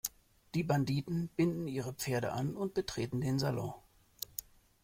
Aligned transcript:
Die 0.55 0.63
Banditen 0.63 1.27
binden 1.35 1.67
ihre 1.67 1.93
Pferde 1.93 2.31
an 2.33 2.57
und 2.57 2.73
betreten 2.73 3.21
den 3.21 3.37
Salon. 3.37 3.75